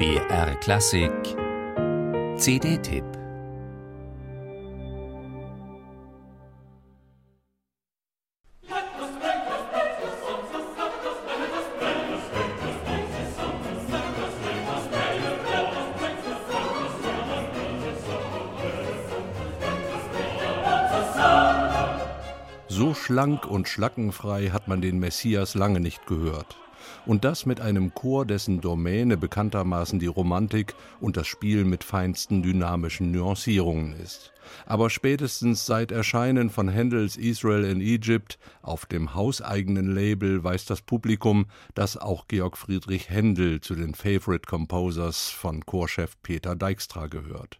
BR 0.00 0.54
Klassik. 0.62 1.36
CD-Tipp 2.38 3.19
schlank 23.10 23.44
und 23.44 23.66
schlackenfrei 23.66 24.50
hat 24.50 24.68
man 24.68 24.80
den 24.80 25.00
Messias 25.00 25.56
lange 25.56 25.80
nicht 25.80 26.06
gehört. 26.06 26.56
Und 27.06 27.24
das 27.24 27.44
mit 27.44 27.60
einem 27.60 27.92
Chor, 27.92 28.24
dessen 28.24 28.60
Domäne 28.60 29.16
bekanntermaßen 29.16 29.98
die 29.98 30.06
Romantik 30.06 30.76
und 31.00 31.16
das 31.16 31.26
Spiel 31.26 31.64
mit 31.64 31.82
feinsten 31.82 32.40
dynamischen 32.40 33.10
Nuancierungen 33.10 33.98
ist. 33.98 34.32
Aber 34.64 34.90
spätestens 34.90 35.66
seit 35.66 35.90
Erscheinen 35.90 36.50
von 36.50 36.68
Händels 36.68 37.16
Israel 37.16 37.64
in 37.64 37.80
Egypt 37.80 38.38
auf 38.62 38.86
dem 38.86 39.12
hauseigenen 39.12 39.92
Label 39.92 40.44
weiß 40.44 40.66
das 40.66 40.80
Publikum, 40.80 41.46
dass 41.74 41.96
auch 41.96 42.28
Georg 42.28 42.56
Friedrich 42.56 43.10
Händel 43.10 43.60
zu 43.60 43.74
den 43.74 43.96
Favorite 43.96 44.46
Composers 44.46 45.30
von 45.30 45.66
Chorchef 45.66 46.12
Peter 46.22 46.54
Dijkstra 46.54 47.08
gehört 47.08 47.58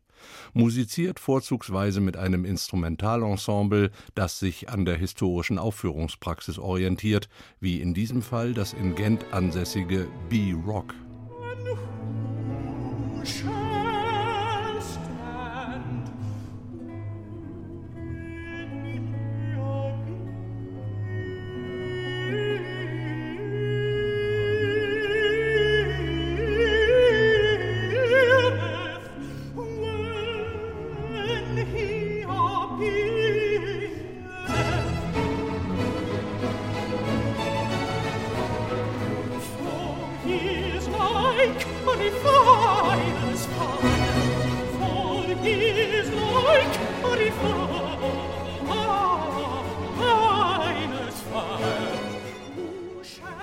musiziert 0.52 1.20
vorzugsweise 1.20 2.00
mit 2.00 2.16
einem 2.16 2.44
Instrumentalensemble, 2.44 3.90
das 4.14 4.38
sich 4.38 4.68
an 4.68 4.84
der 4.84 4.96
historischen 4.96 5.58
Aufführungspraxis 5.58 6.58
orientiert, 6.58 7.28
wie 7.60 7.80
in 7.80 7.94
diesem 7.94 8.22
Fall 8.22 8.54
das 8.54 8.72
in 8.72 8.94
Gent 8.94 9.24
ansässige 9.32 10.08
B-Rock. 10.28 10.94
Is 32.82 32.88
like 40.88 41.66
money 41.84 42.10
for 42.10 42.59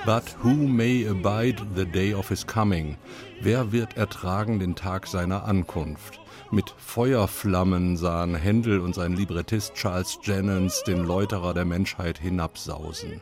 But 0.08 0.38
who 0.41 0.53
may 0.55 1.03
abide 1.03 1.61
the 1.75 1.86
day 1.86 2.13
of 2.13 2.30
his 2.30 2.45
coming? 2.47 2.95
Wer 3.41 3.73
wird 3.73 3.97
ertragen 3.97 4.58
den 4.58 4.73
Tag 4.73 5.05
seiner 5.05 5.44
Ankunft? 5.44 6.22
Mit 6.49 6.73
Feuerflammen 6.77 7.97
sahen 7.97 8.33
Händel 8.33 8.80
und 8.80 8.95
sein 8.95 9.17
Librettist 9.17 9.73
Charles 9.73 10.17
Jennens 10.23 10.81
den 10.88 11.03
Läuterer 11.03 11.53
der 11.53 11.66
Menschheit 11.66 12.19
hinabsausen. 12.19 13.19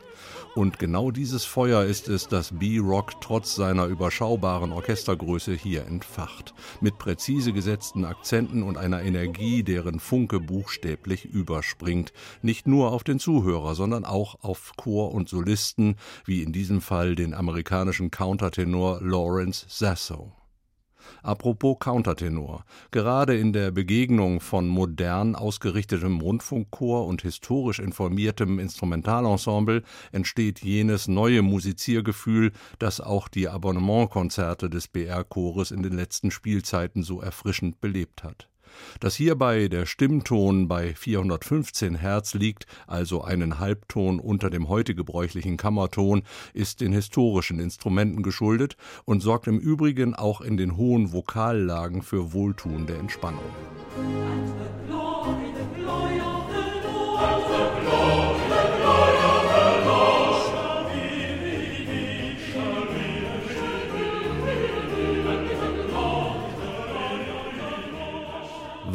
Und 0.56 0.78
genau 0.78 1.10
dieses 1.10 1.44
Feuer 1.44 1.84
ist 1.84 2.08
es, 2.08 2.28
das 2.28 2.58
B-Rock 2.58 3.20
trotz 3.20 3.56
seiner 3.56 3.84
überschaubaren 3.84 4.72
Orchestergröße 4.72 5.52
hier 5.52 5.84
entfacht. 5.84 6.54
Mit 6.80 6.96
präzise 6.96 7.52
gesetzten 7.52 8.06
Akzenten 8.06 8.62
und 8.62 8.78
einer 8.78 9.02
Energie, 9.02 9.62
deren 9.62 10.00
Funke 10.00 10.40
buchstäblich 10.40 11.26
überspringt. 11.26 12.14
Nicht 12.40 12.66
nur 12.66 12.92
auf 12.92 13.04
den 13.04 13.18
Zuhörer, 13.18 13.74
sondern 13.74 14.06
auch 14.06 14.42
auf 14.42 14.72
Chor 14.78 15.12
und 15.12 15.28
Solisten, 15.28 15.96
wie 16.24 16.42
in 16.42 16.54
diesem 16.54 16.80
Fall 16.80 17.16
den 17.16 17.34
amerikanischen 17.34 18.10
Countertenor 18.10 19.02
Lawrence 19.02 19.66
Sasso. 19.68 20.32
Apropos 21.22 21.78
Countertenor. 21.78 22.64
Gerade 22.90 23.36
in 23.36 23.52
der 23.52 23.70
Begegnung 23.70 24.40
von 24.40 24.68
modern 24.68 25.34
ausgerichtetem 25.34 26.20
Rundfunkchor 26.20 27.06
und 27.06 27.22
historisch 27.22 27.78
informiertem 27.78 28.58
Instrumentalensemble 28.58 29.82
entsteht 30.12 30.60
jenes 30.60 31.08
neue 31.08 31.42
Musiziergefühl, 31.42 32.52
das 32.78 33.00
auch 33.00 33.28
die 33.28 33.48
Abonnementkonzerte 33.48 34.70
des 34.70 34.88
BR-Chores 34.88 35.70
in 35.70 35.82
den 35.82 35.92
letzten 35.92 36.30
Spielzeiten 36.30 37.02
so 37.02 37.20
erfrischend 37.20 37.80
belebt 37.80 38.22
hat. 38.22 38.48
Dass 39.00 39.14
hierbei 39.14 39.68
der 39.68 39.86
Stimmton 39.86 40.68
bei 40.68 40.94
415 40.94 41.96
Hertz 41.96 42.34
liegt, 42.34 42.66
also 42.86 43.22
einen 43.22 43.58
Halbton 43.58 44.20
unter 44.20 44.50
dem 44.50 44.68
heute 44.68 44.94
gebräuchlichen 44.94 45.56
Kammerton, 45.56 46.22
ist 46.54 46.80
den 46.80 46.92
historischen 46.92 47.58
Instrumenten 47.58 48.22
geschuldet 48.22 48.76
und 49.04 49.20
sorgt 49.20 49.46
im 49.46 49.58
Übrigen 49.58 50.14
auch 50.14 50.40
in 50.40 50.56
den 50.56 50.76
hohen 50.76 51.12
Vokallagen 51.12 52.02
für 52.02 52.32
wohltuende 52.32 52.94
Entspannung. 52.94 53.40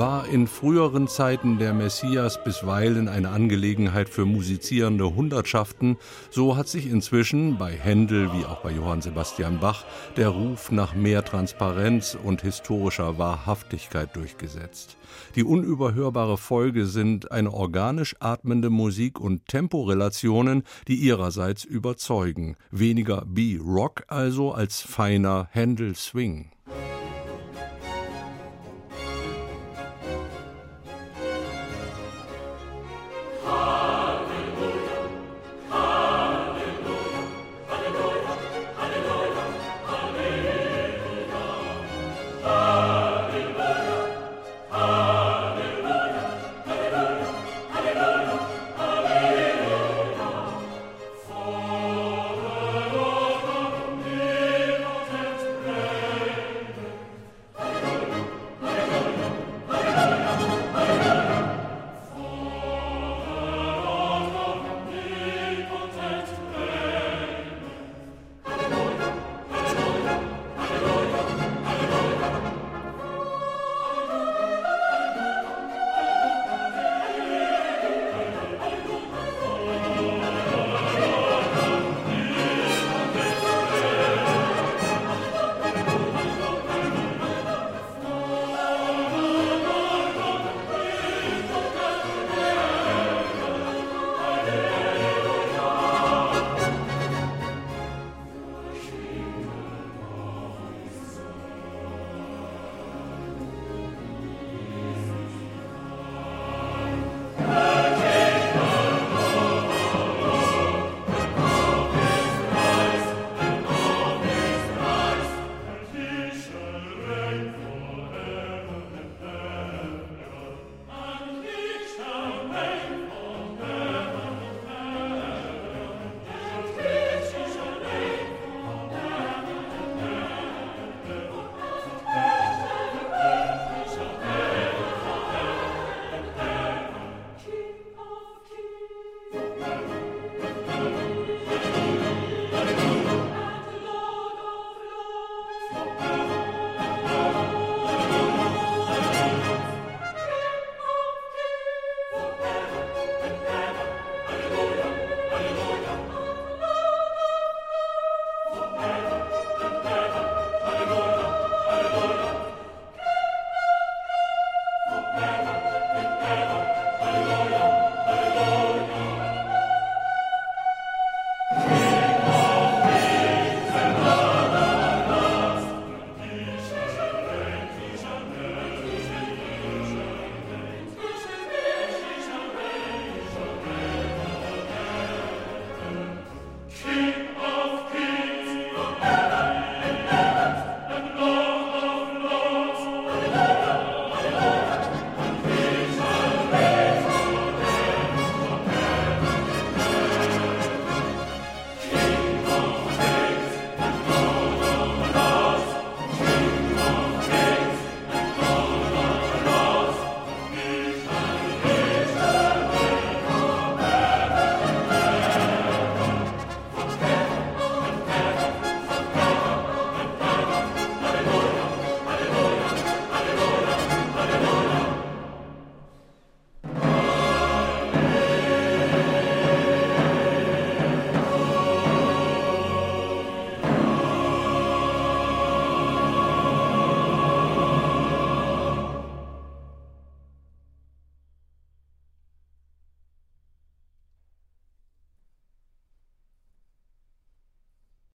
War 0.01 0.27
in 0.27 0.47
früheren 0.47 1.07
Zeiten 1.07 1.59
der 1.59 1.75
Messias 1.75 2.43
bisweilen 2.43 3.07
eine 3.07 3.29
Angelegenheit 3.29 4.09
für 4.09 4.25
musizierende 4.25 5.13
Hundertschaften, 5.13 5.97
so 6.31 6.57
hat 6.57 6.67
sich 6.67 6.89
inzwischen 6.89 7.59
bei 7.59 7.73
Händel 7.73 8.33
wie 8.33 8.43
auch 8.45 8.63
bei 8.63 8.71
Johann 8.71 9.03
Sebastian 9.03 9.59
Bach 9.59 9.85
der 10.17 10.29
Ruf 10.29 10.71
nach 10.71 10.95
mehr 10.95 11.23
Transparenz 11.23 12.17
und 12.23 12.41
historischer 12.41 13.19
Wahrhaftigkeit 13.19 14.15
durchgesetzt. 14.15 14.97
Die 15.35 15.43
unüberhörbare 15.43 16.39
Folge 16.39 16.87
sind 16.87 17.31
eine 17.31 17.53
organisch 17.53 18.15
atmende 18.19 18.71
Musik 18.71 19.19
und 19.19 19.45
Temporelationen, 19.49 20.63
die 20.87 20.95
ihrerseits 20.95 21.63
überzeugen. 21.63 22.57
Weniger 22.71 23.23
B-Rock 23.27 24.05
also 24.07 24.51
als 24.51 24.81
feiner 24.81 25.47
Händel-Swing. 25.51 26.49